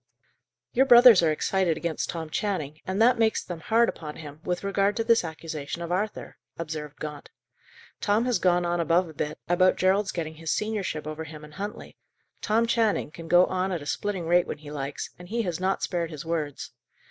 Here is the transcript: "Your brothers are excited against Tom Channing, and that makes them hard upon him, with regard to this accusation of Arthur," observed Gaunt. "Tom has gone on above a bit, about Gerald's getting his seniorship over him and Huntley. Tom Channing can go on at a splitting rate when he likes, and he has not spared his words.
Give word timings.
"Your 0.73 0.87
brothers 0.87 1.21
are 1.21 1.31
excited 1.31 1.77
against 1.77 2.09
Tom 2.09 2.31
Channing, 2.31 2.79
and 2.87 2.99
that 2.99 3.19
makes 3.19 3.43
them 3.43 3.59
hard 3.59 3.87
upon 3.87 4.15
him, 4.15 4.39
with 4.43 4.63
regard 4.63 4.97
to 4.97 5.03
this 5.03 5.23
accusation 5.23 5.83
of 5.83 5.91
Arthur," 5.91 6.37
observed 6.57 6.97
Gaunt. 6.97 7.29
"Tom 7.99 8.25
has 8.25 8.39
gone 8.39 8.65
on 8.65 8.79
above 8.79 9.07
a 9.07 9.13
bit, 9.13 9.37
about 9.47 9.75
Gerald's 9.75 10.11
getting 10.11 10.37
his 10.37 10.49
seniorship 10.49 11.05
over 11.05 11.25
him 11.25 11.43
and 11.43 11.53
Huntley. 11.53 11.97
Tom 12.41 12.65
Channing 12.65 13.11
can 13.11 13.27
go 13.27 13.45
on 13.45 13.71
at 13.71 13.83
a 13.83 13.85
splitting 13.85 14.25
rate 14.25 14.47
when 14.47 14.57
he 14.57 14.71
likes, 14.71 15.11
and 15.19 15.29
he 15.29 15.43
has 15.43 15.59
not 15.59 15.83
spared 15.83 16.09
his 16.09 16.25
words. 16.25 16.71